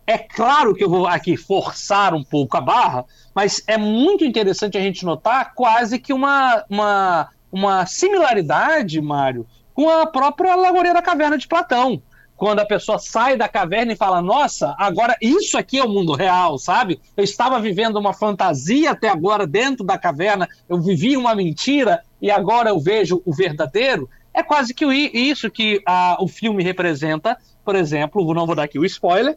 É 0.06 0.16
claro 0.16 0.74
que 0.74 0.82
eu 0.82 0.88
vou 0.88 1.06
aqui 1.06 1.36
forçar 1.36 2.14
um 2.14 2.24
pouco 2.24 2.56
a 2.56 2.60
barra, 2.62 3.04
mas 3.34 3.62
é 3.66 3.76
muito 3.76 4.24
interessante 4.24 4.78
a 4.78 4.80
gente 4.80 5.04
notar 5.04 5.52
quase 5.54 5.98
que 5.98 6.14
uma, 6.14 6.64
uma, 6.70 7.28
uma 7.52 7.84
similaridade, 7.84 8.98
Mário, 9.02 9.46
com 9.74 9.90
a 9.90 10.06
própria 10.06 10.54
Alegoria 10.54 10.94
da 10.94 11.02
Caverna 11.02 11.36
de 11.36 11.46
Platão. 11.46 12.02
Quando 12.38 12.61
a 12.61 12.64
pessoa 12.64 13.00
sai 13.00 13.37
da 13.37 13.49
caverna 13.49 13.92
e 13.92 13.97
fala: 13.97 14.23
Nossa, 14.23 14.75
agora 14.78 15.16
isso 15.21 15.59
aqui 15.59 15.78
é 15.78 15.85
o 15.85 15.88
mundo 15.88 16.14
real, 16.14 16.57
sabe? 16.57 17.00
Eu 17.16 17.25
estava 17.25 17.61
vivendo 17.61 17.97
uma 17.97 18.14
fantasia 18.14 18.92
até 18.92 19.09
agora 19.09 19.45
dentro 19.45 19.85
da 19.85 19.99
caverna, 19.99 20.49
eu 20.68 20.80
vivi 20.80 21.16
uma 21.16 21.35
mentira 21.35 22.00
e 22.23 22.30
agora 22.30 22.71
eu 22.71 22.78
vejo 22.78 23.21
o 23.26 23.35
verdadeiro. 23.35 24.09
É 24.33 24.40
quase 24.40 24.73
que 24.73 24.87
isso 24.87 25.50
que 25.50 25.83
ah, 25.85 26.16
o 26.21 26.28
filme 26.28 26.62
representa. 26.62 27.37
Por 27.64 27.75
exemplo, 27.75 28.33
não 28.33 28.47
vou 28.47 28.54
dar 28.54 28.62
aqui 28.62 28.78
o 28.78 28.85
spoiler, 28.85 29.37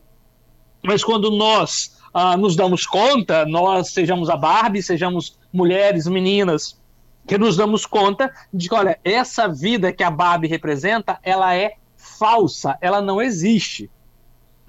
mas 0.83 1.03
quando 1.03 1.31
nós 1.31 1.97
ah, 2.13 2.37
nos 2.37 2.55
damos 2.55 2.85
conta, 2.85 3.45
nós 3.47 3.89
sejamos 3.89 4.29
a 4.29 4.37
Barbie, 4.37 4.83
sejamos 4.83 5.39
mulheres, 5.51 6.05
meninas, 6.05 6.79
que 7.27 7.35
nos 7.35 7.57
damos 7.57 7.83
conta 7.83 8.31
de 8.53 8.69
que, 8.69 8.75
olha, 8.75 8.99
essa 9.03 9.47
vida 9.47 9.91
que 9.91 10.03
a 10.03 10.11
Barbie 10.11 10.47
representa, 10.47 11.17
ela 11.23 11.55
é 11.55 11.73
falsa, 12.21 12.77
ela 12.79 13.01
não 13.01 13.19
existe. 13.19 13.89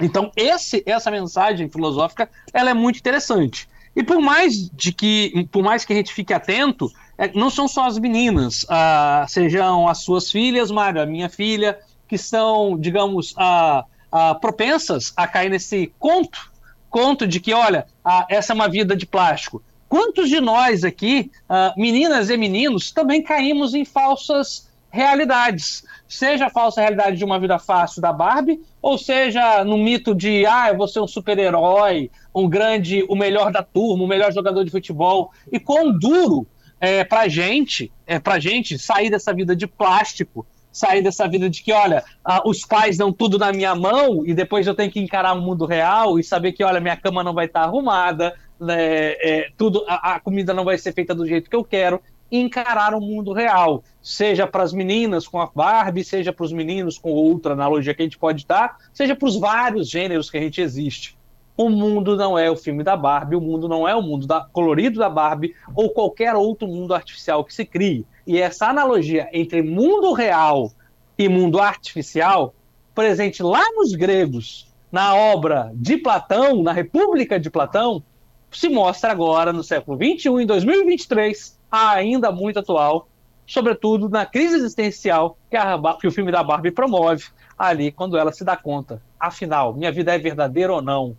Então, 0.00 0.32
esse, 0.34 0.82
essa 0.86 1.10
mensagem 1.10 1.68
filosófica, 1.68 2.30
ela 2.50 2.70
é 2.70 2.74
muito 2.74 2.98
interessante. 2.98 3.68
E 3.94 4.02
por 4.02 4.22
mais 4.22 4.70
de 4.70 4.90
que, 4.90 5.46
por 5.52 5.62
mais 5.62 5.84
que 5.84 5.92
a 5.92 5.96
gente 5.96 6.14
fique 6.14 6.32
atento, 6.32 6.90
é, 7.18 7.30
não 7.34 7.50
são 7.50 7.68
só 7.68 7.86
as 7.86 7.98
meninas, 7.98 8.64
ah, 8.70 9.26
sejam 9.28 9.86
as 9.86 9.98
suas 9.98 10.30
filhas, 10.30 10.70
Mário, 10.70 11.02
a 11.02 11.04
minha 11.04 11.28
filha, 11.28 11.78
que 12.08 12.16
são, 12.16 12.78
digamos, 12.78 13.34
ah, 13.36 13.84
ah, 14.10 14.34
propensas 14.34 15.12
a 15.14 15.26
cair 15.26 15.50
nesse 15.50 15.92
conto, 15.98 16.50
conto 16.88 17.26
de 17.26 17.38
que, 17.38 17.52
olha, 17.52 17.86
essa 18.30 18.54
é 18.54 18.54
uma 18.54 18.68
vida 18.68 18.96
de 18.96 19.04
plástico. 19.04 19.62
Quantos 19.90 20.30
de 20.30 20.40
nós 20.40 20.84
aqui, 20.84 21.30
ah, 21.46 21.74
meninas 21.76 22.30
e 22.30 22.36
meninos, 22.38 22.90
também 22.92 23.22
caímos 23.22 23.74
em 23.74 23.84
falsas 23.84 24.71
realidades? 24.92 25.82
Seja 26.06 26.46
a 26.46 26.50
falsa 26.50 26.82
realidade 26.82 27.16
de 27.16 27.24
uma 27.24 27.40
vida 27.40 27.58
fácil 27.58 28.02
da 28.02 28.12
Barbie, 28.12 28.60
ou 28.80 28.98
seja 28.98 29.64
no 29.64 29.78
mito 29.78 30.14
de, 30.14 30.44
ah, 30.44 30.68
eu 30.68 30.76
vou 30.76 30.86
ser 30.86 31.00
um 31.00 31.06
super-herói, 31.08 32.10
um 32.34 32.48
grande, 32.48 33.04
o 33.08 33.16
melhor 33.16 33.50
da 33.50 33.62
turma, 33.62 34.04
o 34.04 34.08
melhor 34.08 34.30
jogador 34.32 34.62
de 34.62 34.70
futebol. 34.70 35.32
E 35.50 35.58
quão 35.58 35.90
duro 35.90 36.46
é 36.78 37.02
pra 37.02 37.26
gente, 37.26 37.90
é 38.06 38.18
pra 38.18 38.38
gente 38.38 38.78
sair 38.78 39.08
dessa 39.08 39.32
vida 39.32 39.56
de 39.56 39.66
plástico, 39.66 40.46
sair 40.70 41.02
dessa 41.02 41.26
vida 41.26 41.48
de 41.48 41.62
que, 41.62 41.72
olha, 41.72 42.04
ah, 42.22 42.42
os 42.44 42.64
pais 42.64 42.98
dão 42.98 43.12
tudo 43.12 43.38
na 43.38 43.52
minha 43.52 43.74
mão 43.74 44.26
e 44.26 44.34
depois 44.34 44.66
eu 44.66 44.74
tenho 44.74 44.90
que 44.90 45.00
encarar 45.00 45.32
o 45.32 45.40
mundo 45.40 45.64
real 45.64 46.18
e 46.18 46.24
saber 46.24 46.52
que, 46.52 46.62
olha, 46.62 46.80
minha 46.80 46.96
cama 46.96 47.22
não 47.24 47.32
vai 47.32 47.46
estar 47.46 47.62
arrumada, 47.62 48.34
né, 48.60 49.12
é, 49.12 49.48
tudo, 49.56 49.84
a, 49.88 50.14
a 50.14 50.20
comida 50.20 50.54
não 50.54 50.64
vai 50.64 50.78
ser 50.78 50.92
feita 50.92 51.14
do 51.14 51.26
jeito 51.26 51.50
que 51.50 51.56
eu 51.56 51.64
quero, 51.64 52.00
encarar 52.32 52.94
o 52.94 53.00
mundo 53.00 53.32
real, 53.32 53.84
seja 54.00 54.46
para 54.46 54.62
as 54.62 54.72
meninas 54.72 55.28
com 55.28 55.38
a 55.38 55.50
Barbie, 55.54 56.02
seja 56.02 56.32
para 56.32 56.44
os 56.44 56.52
meninos 56.52 56.96
com 56.96 57.12
outra 57.12 57.52
analogia 57.52 57.94
que 57.94 58.00
a 58.00 58.06
gente 58.06 58.18
pode 58.18 58.46
dar, 58.46 58.78
seja 58.94 59.14
para 59.14 59.28
os 59.28 59.38
vários 59.38 59.90
gêneros 59.90 60.30
que 60.30 60.38
a 60.38 60.40
gente 60.40 60.60
existe. 60.60 61.16
O 61.54 61.68
mundo 61.68 62.16
não 62.16 62.38
é 62.38 62.50
o 62.50 62.56
filme 62.56 62.82
da 62.82 62.96
Barbie, 62.96 63.36
o 63.36 63.40
mundo 63.40 63.68
não 63.68 63.86
é 63.86 63.94
o 63.94 64.00
mundo 64.00 64.26
da, 64.26 64.40
colorido 64.40 64.98
da 64.98 65.10
Barbie 65.10 65.54
ou 65.74 65.90
qualquer 65.90 66.34
outro 66.34 66.66
mundo 66.66 66.94
artificial 66.94 67.44
que 67.44 67.54
se 67.54 67.66
crie. 67.66 68.06
E 68.26 68.40
essa 68.40 68.68
analogia 68.68 69.28
entre 69.34 69.62
mundo 69.62 70.14
real 70.14 70.72
e 71.18 71.28
mundo 71.28 71.60
artificial, 71.60 72.54
presente 72.94 73.42
lá 73.42 73.62
nos 73.76 73.94
gregos, 73.94 74.72
na 74.90 75.14
obra 75.14 75.70
de 75.74 75.98
Platão, 75.98 76.62
na 76.62 76.72
República 76.72 77.38
de 77.38 77.50
Platão, 77.50 78.02
se 78.50 78.68
mostra 78.68 79.10
agora 79.10 79.52
no 79.52 79.62
século 79.62 79.96
XXI, 79.96 80.42
em 80.42 80.46
2023, 80.46 81.58
ainda 81.72 82.30
muito 82.30 82.58
atual, 82.58 83.08
sobretudo 83.46 84.08
na 84.08 84.26
crise 84.26 84.56
existencial 84.56 85.36
que, 85.50 85.56
a, 85.56 85.78
que 86.00 86.06
o 86.06 86.12
filme 86.12 86.30
da 86.30 86.42
Barbie 86.44 86.70
promove 86.70 87.24
ali, 87.58 87.90
quando 87.90 88.16
ela 88.16 88.30
se 88.32 88.44
dá 88.44 88.56
conta. 88.56 89.00
Afinal, 89.18 89.72
minha 89.74 89.90
vida 89.90 90.14
é 90.14 90.18
verdadeira 90.18 90.72
ou 90.74 90.82
não? 90.82 91.16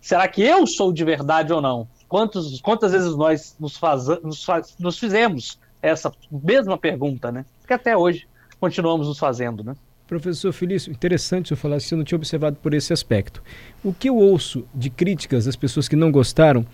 Será 0.00 0.28
que 0.28 0.42
eu 0.42 0.66
sou 0.66 0.92
de 0.92 1.04
verdade 1.04 1.52
ou 1.52 1.60
não? 1.60 1.88
Quantos, 2.08 2.60
quantas 2.60 2.92
vezes 2.92 3.16
nós 3.16 3.56
nos, 3.58 3.76
faz, 3.76 4.06
nos, 4.22 4.44
faz- 4.44 4.76
nos 4.78 4.98
fizemos 4.98 5.58
essa 5.82 6.12
mesma 6.30 6.78
pergunta, 6.78 7.32
né? 7.32 7.44
Que 7.66 7.72
até 7.72 7.96
hoje 7.96 8.28
continuamos 8.60 9.08
nos 9.08 9.18
fazendo, 9.18 9.64
né? 9.64 9.74
Professor 10.06 10.52
Felício, 10.52 10.92
interessante 10.92 11.48
senhor 11.48 11.58
falar 11.58 11.78
isso, 11.78 11.92
eu 11.92 11.98
não 11.98 12.04
tinha 12.04 12.16
observado 12.16 12.56
por 12.62 12.72
esse 12.72 12.92
aspecto. 12.92 13.42
O 13.82 13.92
que 13.92 14.08
eu 14.08 14.16
ouço 14.16 14.64
de 14.72 14.88
críticas 14.88 15.46
das 15.46 15.56
pessoas 15.56 15.88
que 15.88 15.96
não 15.96 16.12
gostaram 16.12 16.64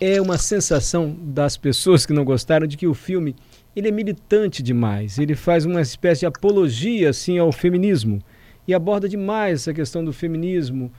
é 0.00 0.20
uma 0.20 0.38
sensação 0.38 1.16
das 1.20 1.56
pessoas 1.56 2.04
que 2.04 2.12
não 2.12 2.24
gostaram 2.24 2.66
de 2.66 2.76
que 2.76 2.86
o 2.86 2.94
filme 2.94 3.34
ele 3.76 3.88
é 3.88 3.90
militante 3.90 4.62
demais, 4.62 5.18
ele 5.18 5.34
faz 5.34 5.64
uma 5.64 5.80
espécie 5.80 6.20
de 6.20 6.26
apologia 6.26 7.10
assim 7.10 7.38
ao 7.38 7.50
feminismo 7.50 8.20
e 8.66 8.74
aborda 8.74 9.08
demais 9.08 9.60
essa 9.60 9.74
questão 9.74 10.04
do 10.04 10.12
feminismo, 10.12 10.92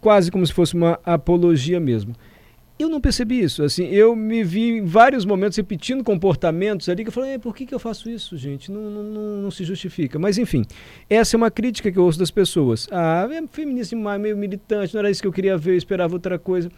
quase 0.00 0.30
como 0.30 0.46
se 0.46 0.52
fosse 0.52 0.74
uma 0.74 0.98
apologia 1.04 1.78
mesmo. 1.78 2.14
Eu 2.78 2.88
não 2.88 2.98
percebi 2.98 3.40
isso, 3.40 3.62
assim, 3.62 3.84
eu 3.88 4.16
me 4.16 4.42
vi 4.42 4.78
em 4.78 4.84
vários 4.86 5.26
momentos 5.26 5.58
repetindo 5.58 6.02
comportamentos 6.02 6.88
ali 6.88 7.02
que 7.02 7.08
eu 7.10 7.12
falei, 7.12 7.32
"Eh, 7.32 7.38
por 7.38 7.54
que, 7.54 7.66
que 7.66 7.74
eu 7.74 7.78
faço 7.78 8.08
isso, 8.08 8.38
gente? 8.38 8.72
Não, 8.72 8.80
não, 8.90 9.02
não, 9.02 9.36
não 9.42 9.50
se 9.50 9.64
justifica. 9.64 10.18
Mas 10.18 10.38
enfim, 10.38 10.64
essa 11.08 11.36
é 11.36 11.38
uma 11.38 11.50
crítica 11.50 11.92
que 11.92 11.98
eu 11.98 12.04
ouço 12.04 12.18
das 12.18 12.30
pessoas. 12.30 12.88
Ah, 12.90 13.28
é 13.30 13.46
feminista 13.48 13.94
demais, 13.94 14.18
meio 14.18 14.34
militante, 14.34 14.94
não 14.94 15.00
era 15.00 15.10
isso 15.10 15.20
que 15.20 15.28
eu 15.28 15.32
queria 15.32 15.58
ver, 15.58 15.72
eu 15.72 15.76
esperava 15.76 16.14
outra 16.14 16.38
coisa. 16.38 16.70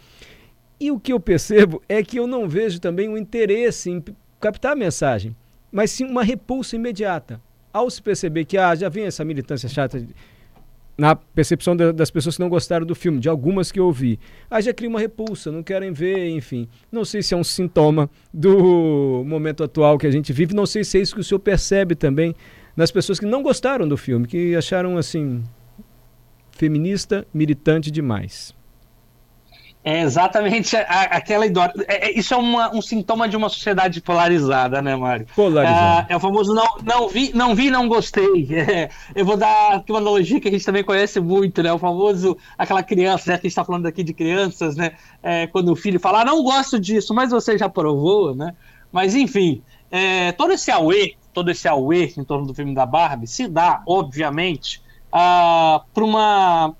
E 0.79 0.91
o 0.91 0.99
que 0.99 1.13
eu 1.13 1.19
percebo 1.19 1.81
é 1.87 2.03
que 2.03 2.17
eu 2.17 2.27
não 2.27 2.47
vejo 2.47 2.79
também 2.79 3.07
um 3.07 3.17
interesse 3.17 3.89
em 3.89 4.03
captar 4.39 4.73
a 4.73 4.75
mensagem, 4.75 5.35
mas 5.71 5.91
sim 5.91 6.05
uma 6.05 6.23
repulsa 6.23 6.75
imediata. 6.75 7.39
Ao 7.71 7.89
se 7.89 8.01
perceber 8.01 8.45
que 8.45 8.57
ah, 8.57 8.75
já 8.75 8.89
vem 8.89 9.05
essa 9.05 9.23
militância 9.23 9.69
chata, 9.69 9.99
de- 9.99 10.13
na 10.95 11.15
percepção 11.15 11.75
da- 11.75 11.91
das 11.91 12.11
pessoas 12.11 12.35
que 12.35 12.41
não 12.41 12.49
gostaram 12.49 12.85
do 12.85 12.93
filme, 12.93 13.19
de 13.19 13.27
algumas 13.27 13.71
que 13.71 13.79
eu 13.79 13.85
ouvi, 13.85 14.19
aí 14.51 14.61
já 14.61 14.71
cria 14.73 14.87
uma 14.89 14.99
repulsa, 14.99 15.51
não 15.51 15.63
querem 15.63 15.91
ver, 15.91 16.29
enfim. 16.29 16.67
Não 16.91 17.03
sei 17.03 17.23
se 17.23 17.33
é 17.33 17.37
um 17.37 17.43
sintoma 17.43 18.09
do 18.31 19.23
momento 19.25 19.63
atual 19.63 19.97
que 19.97 20.05
a 20.05 20.11
gente 20.11 20.31
vive, 20.33 20.53
não 20.53 20.65
sei 20.67 20.83
se 20.83 20.97
é 20.97 21.01
isso 21.01 21.15
que 21.15 21.21
o 21.21 21.23
senhor 21.23 21.39
percebe 21.39 21.95
também 21.95 22.35
nas 22.75 22.91
pessoas 22.91 23.19
que 23.19 23.25
não 23.25 23.41
gostaram 23.41 23.87
do 23.87 23.97
filme, 23.97 24.27
que 24.27 24.55
acharam 24.55 24.97
assim 24.97 25.43
feminista, 26.51 27.25
militante 27.33 27.89
demais. 27.89 28.53
É 29.85 30.01
exatamente 30.01 30.77
a- 30.77 30.83
aquela 31.11 31.45
ideia. 31.45 31.73
É, 31.87 32.07
é- 32.07 32.17
isso 32.17 32.33
é 32.33 32.37
uma- 32.37 32.73
um 32.73 32.81
sintoma 32.81 33.27
de 33.27 33.35
uma 33.35 33.49
sociedade 33.49 33.99
polarizada, 33.99 34.81
né, 34.81 34.95
Mário? 34.95 35.27
Polarizado. 35.35 35.77
Ah, 35.77 36.05
é 36.07 36.15
o 36.15 36.19
famoso 36.21 36.53
não, 36.53 36.65
não 36.83 37.09
vi, 37.09 37.31
não 37.35 37.53
vi, 37.53 37.69
não 37.69 37.87
gostei. 37.87 38.47
É, 38.83 38.89
eu 39.13 39.25
vou 39.25 39.35
dar 39.35 39.73
aqui 39.75 39.91
uma 39.91 39.99
analogia 39.99 40.39
que 40.39 40.47
a 40.47 40.51
gente 40.51 40.65
também 40.65 40.83
conhece 40.85 41.19
muito, 41.19 41.61
né? 41.61 41.73
O 41.73 41.77
famoso, 41.77 42.37
aquela 42.57 42.81
criança, 42.81 43.31
né? 43.31 43.37
Que 43.37 43.47
a 43.47 43.49
gente 43.49 43.51
está 43.51 43.65
falando 43.65 43.85
aqui 43.85 44.03
de 44.03 44.13
crianças, 44.13 44.75
né? 44.77 44.91
É, 45.21 45.47
quando 45.47 45.69
o 45.69 45.75
filho 45.75 45.99
fala, 45.99 46.21
ah, 46.21 46.25
não 46.25 46.41
gosto 46.43 46.79
disso, 46.79 47.13
mas 47.13 47.31
você 47.31 47.57
já 47.57 47.67
provou, 47.67 48.33
né? 48.33 48.55
Mas 48.91 49.15
enfim, 49.15 49.61
é, 49.91 50.31
todo 50.31 50.53
esse 50.53 50.71
auê, 50.71 51.15
todo 51.33 51.51
esse 51.51 51.67
auê 51.67 52.13
em 52.17 52.23
torno 52.23 52.45
do 52.47 52.53
filme 52.53 52.73
da 52.73 52.85
Barbie 52.85 53.27
se 53.27 53.47
dá, 53.49 53.81
obviamente, 53.85 54.81
para 55.11 55.83
uma 56.03 56.73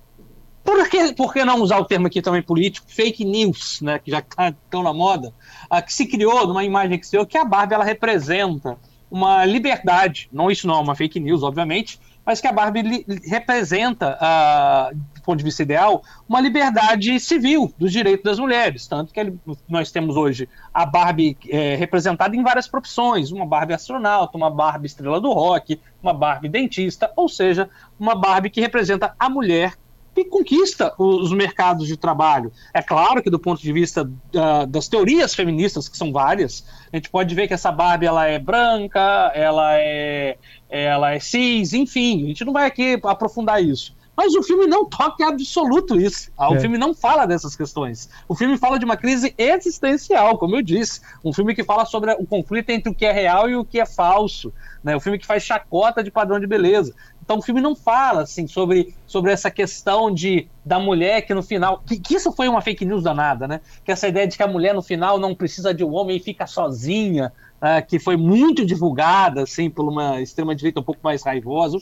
por 0.64 0.90
que, 0.90 1.14
por 1.14 1.34
que 1.34 1.44
não 1.44 1.62
usar 1.62 1.80
o 1.80 1.86
termo 1.86 2.08
aqui 2.08 2.22
também 2.22 2.42
político, 2.42 2.86
fake 2.90 3.26
news, 3.26 3.82
né, 3.82 4.00
que 4.00 4.10
já 4.10 4.20
está 4.20 4.54
tão 4.70 4.82
na 4.82 4.94
moda, 4.94 5.34
ah, 5.70 5.82
que 5.82 5.94
se 5.94 6.06
criou 6.06 6.48
numa 6.48 6.64
imagem 6.64 6.98
que 6.98 7.06
se 7.06 7.12
criou 7.12 7.26
que 7.26 7.38
a 7.38 7.46
Barbie 7.46 7.74
ela 7.76 7.84
representa 7.84 8.78
uma 9.12 9.46
liberdade, 9.46 10.30
não 10.32 10.50
isso 10.50 10.66
não 10.66 10.76
é 10.76 10.80
uma 10.80 10.96
fake 10.96 11.20
news, 11.20 11.44
obviamente, 11.44 12.00
mas 12.26 12.40
que 12.40 12.48
a 12.48 12.54
Barbie 12.54 12.82
li- 12.82 13.06
representa, 13.26 14.18
ah, 14.20 14.90
do 14.94 15.22
ponto 15.22 15.38
de 15.38 15.44
vista 15.44 15.62
ideal, 15.62 16.02
uma 16.28 16.40
liberdade 16.40 17.20
civil 17.20 17.74
dos 17.78 17.92
direitos 17.92 18.24
das 18.24 18.40
mulheres, 18.40 18.88
tanto 18.88 19.14
que 19.14 19.34
nós 19.68 19.92
temos 19.92 20.16
hoje 20.16 20.48
a 20.74 20.86
Barbie 20.86 21.38
eh, 21.50 21.76
representada 21.76 22.36
em 22.36 22.42
várias 22.42 22.68
profissões, 22.68 23.32
uma 23.32 23.46
Barbie 23.46 23.74
astronauta, 23.74 24.38
uma 24.38 24.50
Barbie 24.50 24.88
estrela 24.88 25.20
do 25.20 25.32
rock, 25.34 25.80
uma 26.02 26.14
Barbie 26.14 26.50
dentista, 26.50 27.12
ou 27.16 27.28
seja, 27.28 27.70
uma 28.00 28.16
Barbie 28.16 28.50
que 28.50 28.62
representa 28.62 29.14
a 29.20 29.30
mulher 29.30 29.74
que 30.14 30.26
conquista 30.26 30.94
os 30.98 31.32
mercados 31.32 31.88
de 31.88 31.98
trabalho. 31.98 32.52
É 32.74 32.82
claro 32.82 33.22
que 33.22 33.30
do 33.30 33.40
ponto 33.40 33.62
de 33.62 33.74
vista 33.74 34.10
ah, 34.36 34.66
das 34.66 34.88
teorias 34.88 35.34
feministas, 35.34 35.90
que 35.90 35.98
são 35.98 36.12
várias, 36.12 36.66
a 36.92 36.96
gente 36.96 37.10
pode 37.10 37.34
ver 37.34 37.48
que 37.48 37.54
essa 37.54 37.72
Barbie 37.72 38.06
ela 38.06 38.26
é 38.26 38.38
branca, 38.38 39.32
ela 39.34 39.78
é, 39.78 40.38
ela 40.70 41.14
é 41.14 41.20
cis, 41.20 41.74
enfim, 41.74 42.26
a 42.26 42.28
gente 42.28 42.46
não 42.46 42.54
vai 42.54 42.68
aqui 42.68 43.00
aprofundar 43.04 43.64
isso. 43.64 43.96
Mas 44.16 44.36
o 44.36 44.44
filme 44.44 44.68
não 44.68 44.86
toca 44.86 45.24
em 45.24 45.26
absoluto 45.26 46.00
isso. 46.00 46.32
Ah, 46.38 46.52
O 46.52 46.56
É. 46.56 46.60
filme 46.60 46.78
não 46.78 46.94
fala 46.94 47.26
dessas 47.26 47.56
questões. 47.56 48.08
O 48.28 48.36
filme 48.36 48.58
fala 48.58 48.78
de 48.78 48.86
uma 48.86 48.96
crise 48.96 49.34
existencial, 49.38 50.38
como 50.38 50.56
eu 50.56 50.62
disse. 50.62 51.02
Um 51.24 51.34
filme 51.34 51.56
que 51.56 51.64
fala 51.64 51.86
sobre 51.86 52.12
o 52.14 52.26
conflito 52.26 52.70
entre 52.70 52.92
o 52.92 52.96
que 52.96 53.06
é 53.06 53.12
real 53.12 53.50
e 53.50 53.56
o 53.56 53.66
que 53.66 53.80
é 53.80 53.86
falso. 53.86 54.54
Né? 54.84 54.96
O 54.96 55.00
filme 55.00 55.18
que 55.18 55.26
faz 55.26 55.44
chacota 55.44 56.04
de 56.04 56.12
padrão 56.12 56.40
de 56.40 56.46
beleza. 56.46 56.94
Então 57.24 57.38
o 57.38 57.42
filme 57.42 57.62
não 57.62 57.76
fala 57.76 58.22
assim 58.24 58.48
sobre, 58.48 58.94
sobre 59.08 59.32
essa 59.32 59.50
questão 59.50 60.14
de 60.14 60.48
da 60.64 60.78
mulher 60.80 61.22
que 61.22 61.34
no 61.34 61.42
final. 61.42 61.82
Que, 61.86 62.00
que 62.00 62.16
isso 62.16 62.32
foi 62.34 62.48
uma 62.48 62.62
fake 62.62 62.86
news 62.86 63.02
danada, 63.04 63.48
né? 63.48 63.62
Que 63.84 63.92
essa 63.92 64.08
ideia 64.08 64.28
de 64.28 64.38
que 64.38 64.44
a 64.44 64.48
mulher 64.48 64.74
no 64.74 64.82
final 64.82 65.18
não 65.18 65.34
precisa 65.34 65.74
de 65.74 65.84
um 65.84 65.94
homem 65.94 66.18
e 66.18 66.20
fica 66.20 66.46
sozinha, 66.46 67.32
né? 67.62 67.82
que 67.82 67.98
foi 67.98 68.16
muito 68.18 68.66
divulgada 68.66 69.42
assim, 69.44 69.70
por 69.70 69.88
uma 69.88 70.22
extrema-direita 70.22 70.82
um 70.82 70.84
pouco 70.84 71.02
mais 71.04 71.24
raivosa. 71.24 71.80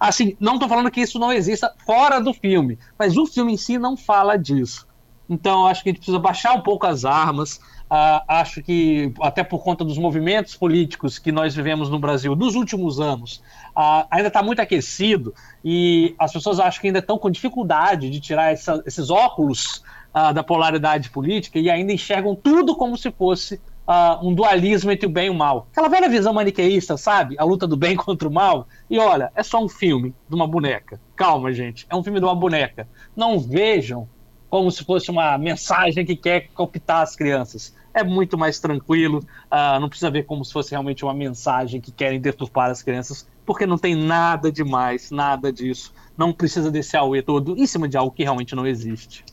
Assim, 0.00 0.36
não 0.40 0.58
tô 0.58 0.68
falando 0.68 0.90
que 0.90 1.00
isso 1.00 1.18
não 1.18 1.32
exista 1.32 1.72
fora 1.84 2.20
do 2.20 2.32
filme, 2.34 2.78
mas 2.98 3.16
o 3.16 3.26
filme 3.26 3.52
em 3.54 3.56
si 3.56 3.78
não 3.78 3.96
fala 3.96 4.36
disso. 4.36 4.86
Então, 5.28 5.66
acho 5.66 5.82
que 5.82 5.88
a 5.88 5.92
gente 5.92 6.00
precisa 6.00 6.18
baixar 6.18 6.52
um 6.54 6.60
pouco 6.62 6.86
as 6.86 7.04
armas. 7.04 7.58
Ah, 7.88 8.24
acho 8.40 8.62
que, 8.62 9.12
até 9.20 9.44
por 9.44 9.62
conta 9.62 9.84
dos 9.84 9.98
movimentos 9.98 10.54
políticos 10.56 11.18
que 11.18 11.30
nós 11.30 11.54
vivemos 11.54 11.88
no 11.88 11.98
Brasil 11.98 12.34
nos 12.34 12.54
últimos 12.54 12.98
anos, 13.00 13.40
ah, 13.74 14.06
ainda 14.10 14.28
está 14.28 14.42
muito 14.42 14.60
aquecido 14.60 15.32
e 15.62 16.14
as 16.18 16.32
pessoas 16.32 16.58
acham 16.58 16.80
que 16.80 16.86
ainda 16.88 16.98
estão 16.98 17.18
com 17.18 17.30
dificuldade 17.30 18.10
de 18.10 18.20
tirar 18.20 18.52
essa- 18.52 18.82
esses 18.86 19.10
óculos 19.10 19.80
ah, 20.12 20.32
da 20.32 20.42
polaridade 20.44 21.10
política 21.10 21.58
e 21.58 21.68
ainda 21.70 21.92
enxergam 21.92 22.34
tudo 22.36 22.76
como 22.76 22.96
se 22.96 23.10
fosse 23.10 23.60
ah, 23.86 24.18
um 24.22 24.34
dualismo 24.34 24.90
entre 24.90 25.06
o 25.06 25.10
bem 25.10 25.26
e 25.26 25.30
o 25.30 25.34
mal. 25.34 25.68
Aquela 25.70 25.88
velha 25.88 26.08
visão 26.08 26.32
maniqueísta, 26.32 26.96
sabe? 26.96 27.36
A 27.38 27.44
luta 27.44 27.66
do 27.66 27.76
bem 27.76 27.96
contra 27.96 28.28
o 28.28 28.32
mal. 28.32 28.66
E 28.88 28.98
olha, 28.98 29.30
é 29.34 29.42
só 29.42 29.62
um 29.62 29.68
filme 29.68 30.14
de 30.28 30.34
uma 30.34 30.46
boneca. 30.46 31.00
Calma, 31.16 31.52
gente. 31.52 31.86
É 31.88 31.94
um 31.94 32.02
filme 32.02 32.18
de 32.18 32.24
uma 32.24 32.34
boneca. 32.34 32.88
Não 33.16 33.38
vejam 33.38 34.08
como 34.48 34.70
se 34.70 34.84
fosse 34.84 35.10
uma 35.10 35.36
mensagem 35.36 36.04
que 36.06 36.14
quer 36.14 36.48
cooptar 36.54 37.02
as 37.02 37.16
crianças. 37.16 37.74
É 37.92 38.04
muito 38.04 38.38
mais 38.38 38.60
tranquilo, 38.60 39.24
ah, 39.50 39.80
não 39.80 39.88
precisa 39.88 40.10
ver 40.10 40.24
como 40.26 40.44
se 40.44 40.52
fosse 40.52 40.70
realmente 40.70 41.04
uma 41.04 41.12
mensagem 41.12 41.80
que 41.80 41.90
querem 41.90 42.20
deturpar 42.20 42.70
as 42.70 42.80
crianças, 42.80 43.28
porque 43.44 43.66
não 43.66 43.76
tem 43.76 43.96
nada 43.96 44.52
demais, 44.52 45.10
nada 45.10 45.52
disso. 45.52 45.92
Não 46.16 46.32
precisa 46.32 46.70
desse 46.70 46.96
auê 46.96 47.20
todo 47.20 47.56
em 47.56 47.66
cima 47.66 47.88
de 47.88 47.96
algo 47.96 48.12
que 48.12 48.22
realmente 48.22 48.54
não 48.54 48.64
existe. 48.64 49.24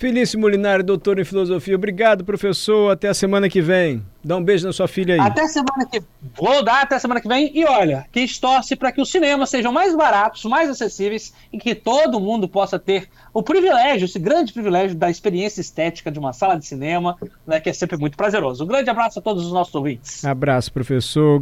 Felício 0.00 0.40
Molinari, 0.40 0.82
doutor 0.82 1.18
em 1.18 1.24
filosofia. 1.26 1.74
Obrigado, 1.74 2.24
professor. 2.24 2.90
Até 2.90 3.08
a 3.08 3.12
semana 3.12 3.50
que 3.50 3.60
vem. 3.60 4.02
Dá 4.24 4.34
um 4.34 4.42
beijo 4.42 4.66
na 4.66 4.72
sua 4.72 4.88
filha 4.88 5.14
aí. 5.14 5.20
Até 5.20 5.46
semana 5.46 5.86
que 5.90 6.02
vou 6.34 6.64
dar 6.64 6.82
até 6.82 6.98
semana 6.98 7.20
que 7.20 7.28
vem 7.28 7.50
e 7.54 7.66
olha, 7.66 8.06
que 8.10 8.26
torce 8.40 8.76
para 8.76 8.92
que 8.92 9.00
os 9.00 9.10
cinemas 9.10 9.50
sejam 9.50 9.70
mais 9.70 9.94
baratos, 9.94 10.42
mais 10.46 10.70
acessíveis 10.70 11.34
e 11.52 11.58
que 11.58 11.74
todo 11.74 12.18
mundo 12.18 12.48
possa 12.48 12.78
ter 12.78 13.08
o 13.32 13.42
privilégio, 13.42 14.06
esse 14.06 14.18
grande 14.18 14.54
privilégio 14.54 14.96
da 14.96 15.10
experiência 15.10 15.60
estética 15.60 16.10
de 16.10 16.18
uma 16.18 16.32
sala 16.32 16.56
de 16.56 16.64
cinema, 16.64 17.16
né, 17.46 17.60
que 17.60 17.68
é 17.68 17.72
sempre 17.72 17.98
muito 17.98 18.16
prazeroso. 18.16 18.64
Um 18.64 18.66
grande 18.66 18.88
abraço 18.88 19.18
a 19.18 19.22
todos 19.22 19.44
os 19.44 19.52
nossos 19.52 19.74
ouvintes. 19.74 20.24
Abraço, 20.24 20.72
professor. 20.72 21.38